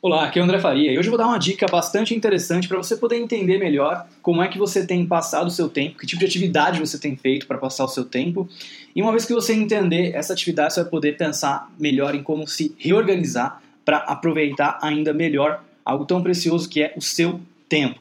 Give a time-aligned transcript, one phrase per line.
[0.00, 2.68] Olá, aqui é o André Faria e hoje eu vou dar uma dica bastante interessante
[2.68, 6.06] para você poder entender melhor como é que você tem passado o seu tempo, que
[6.06, 8.48] tipo de atividade você tem feito para passar o seu tempo.
[8.94, 12.46] E uma vez que você entender essa atividade, você vai poder pensar melhor em como
[12.46, 17.98] se reorganizar para aproveitar ainda melhor algo tão precioso que é o seu tempo.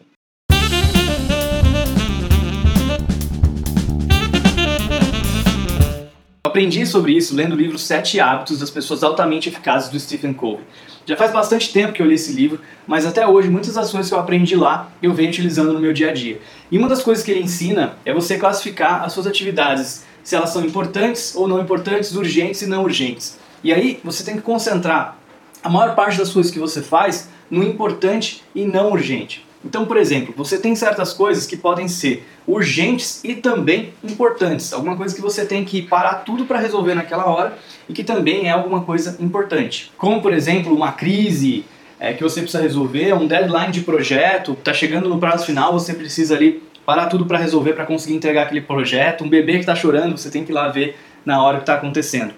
[6.57, 10.65] Aprendi sobre isso lendo o livro Sete Hábitos das Pessoas Altamente Eficazes do Stephen Covey.
[11.05, 14.15] Já faz bastante tempo que eu li esse livro, mas até hoje muitas coisas que
[14.15, 16.41] eu aprendi lá eu venho utilizando no meu dia a dia.
[16.71, 20.49] E uma das coisas que ele ensina é você classificar as suas atividades, se elas
[20.49, 23.37] são importantes ou não importantes, urgentes e não urgentes.
[23.63, 25.15] E aí você tem que concentrar
[25.63, 29.45] a maior parte das coisas que você faz no importante e não urgente.
[29.65, 34.71] Então, por exemplo, você tem certas coisas que podem ser urgentes e também importantes.
[34.71, 37.57] Alguma coisa que você tem que parar tudo para resolver naquela hora
[37.89, 39.91] e que também é alguma coisa importante.
[39.97, 41.65] Como, por exemplo, uma crise
[41.99, 45.93] é, que você precisa resolver, um deadline de projeto, está chegando no prazo final, você
[45.93, 49.23] precisa ali parar tudo para resolver para conseguir entregar aquele projeto.
[49.23, 51.73] Um bebê que está chorando, você tem que ir lá ver na hora que está
[51.73, 52.33] acontecendo.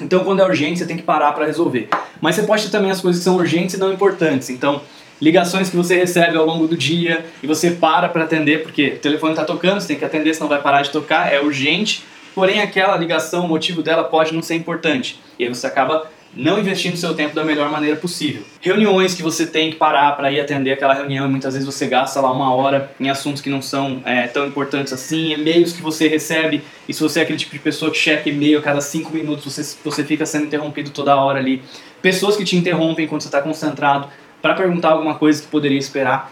[0.00, 1.88] Então, quando é urgente, você tem que parar para resolver.
[2.20, 4.48] Mas você pode ter também as coisas que são urgentes e não importantes.
[4.48, 4.80] Então,
[5.22, 8.98] ligações que você recebe ao longo do dia e você para para atender porque o
[8.98, 12.02] telefone está tocando, você tem que atender, senão vai parar de tocar, é urgente.
[12.34, 15.20] Porém, aquela ligação, o motivo dela pode não ser importante.
[15.38, 18.42] E aí você acaba não investindo seu tempo da melhor maneira possível.
[18.60, 21.86] Reuniões que você tem que parar para ir atender aquela reunião e muitas vezes você
[21.86, 25.82] gasta lá uma hora em assuntos que não são é, tão importantes assim, e-mails que
[25.82, 28.80] você recebe, e se você é aquele tipo de pessoa que checa e-mail a cada
[28.80, 31.62] cinco minutos, você, você fica sendo interrompido toda hora ali.
[32.00, 34.08] Pessoas que te interrompem quando você está concentrado
[34.42, 36.30] para perguntar alguma coisa que poderia esperar.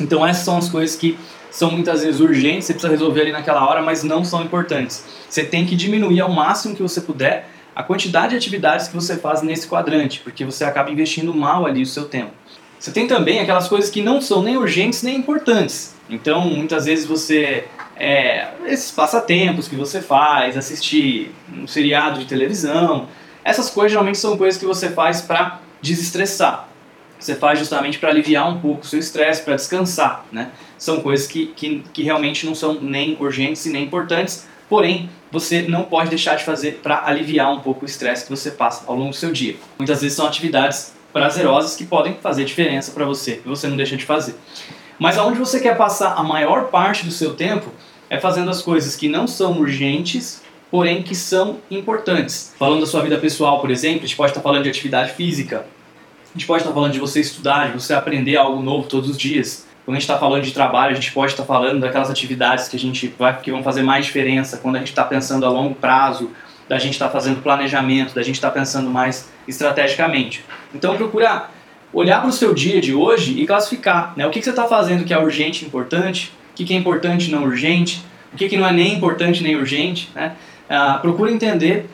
[0.00, 1.18] Então essas são as coisas que
[1.50, 5.04] são muitas vezes urgentes, você precisa resolver ali naquela hora, mas não são importantes.
[5.28, 9.16] Você tem que diminuir ao máximo que você puder a quantidade de atividades que você
[9.16, 12.32] faz nesse quadrante, porque você acaba investindo mal ali o seu tempo.
[12.78, 15.94] Você tem também aquelas coisas que não são nem urgentes nem importantes.
[16.08, 17.64] Então, muitas vezes você
[17.96, 23.08] é, esses passatempos que você faz, assistir um seriado de televisão,
[23.44, 26.69] essas coisas geralmente são coisas que você faz para desestressar
[27.20, 30.50] você faz justamente para aliviar um pouco o seu estresse, para descansar, né?
[30.78, 35.62] São coisas que, que, que realmente não são nem urgentes e nem importantes, porém você
[35.62, 38.96] não pode deixar de fazer para aliviar um pouco o estresse que você passa ao
[38.96, 39.56] longo do seu dia.
[39.78, 43.96] Muitas vezes são atividades prazerosas que podem fazer diferença para você e você não deixa
[43.96, 44.34] de fazer.
[44.98, 47.70] Mas aonde você quer passar a maior parte do seu tempo
[48.08, 52.54] é fazendo as coisas que não são urgentes, porém que são importantes.
[52.58, 55.66] Falando da sua vida pessoal, por exemplo, a gente pode estar falando de atividade física,
[56.34, 59.18] a gente pode estar falando de você estudar, de você aprender algo novo todos os
[59.18, 59.66] dias.
[59.84, 62.76] Quando a gente está falando de trabalho, a gente pode estar falando daquelas atividades que
[62.76, 65.74] a gente vai, que vão fazer mais diferença quando a gente está pensando a longo
[65.74, 66.30] prazo,
[66.68, 70.44] da gente estar tá fazendo planejamento, da gente estar tá pensando mais estrategicamente.
[70.72, 71.48] Então procura
[71.92, 74.24] olhar para o seu dia de hoje e classificar né?
[74.24, 76.76] o que, que você está fazendo que é urgente e importante, o que, que é
[76.76, 80.08] importante e não urgente, o que, que não é nem importante nem urgente.
[80.14, 80.36] Né?
[80.68, 81.90] Ah, procura entender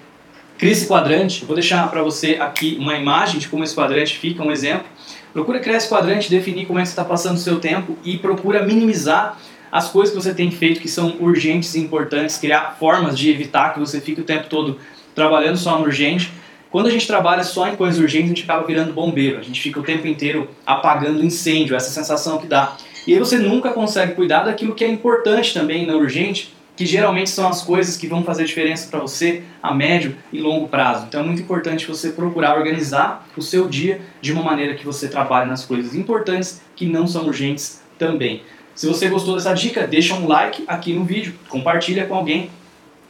[0.59, 4.43] Cria esse quadrante, vou deixar para você aqui uma imagem de como esse quadrante fica,
[4.43, 4.87] um exemplo.
[5.33, 8.17] Procura criar esse quadrante, definir como é que você está passando o seu tempo e
[8.17, 9.39] procura minimizar
[9.71, 13.75] as coisas que você tem feito que são urgentes e importantes, criar formas de evitar
[13.75, 14.79] que você fique o tempo todo
[15.15, 16.33] trabalhando só no urgente.
[16.71, 19.61] Quando a gente trabalha só em coisas urgentes, a gente acaba virando bombeiro, a gente
[19.61, 22.77] fica o tempo inteiro apagando incêndio, essa sensação que dá.
[23.07, 27.31] E aí você nunca consegue cuidar daquilo que é importante também, não urgente, que geralmente
[27.31, 31.07] são as coisas que vão fazer diferença para você a médio e longo prazo.
[31.09, 35.09] Então é muito importante você procurar organizar o seu dia de uma maneira que você
[35.09, 38.43] trabalhe nas coisas importantes que não são urgentes também.
[38.75, 42.51] Se você gostou dessa dica, deixa um like aqui no vídeo, compartilha com alguém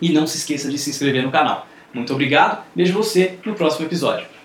[0.01, 1.67] e não se esqueça de se inscrever no canal.
[1.93, 4.36] Muito obrigado, vejo você no próximo episódio.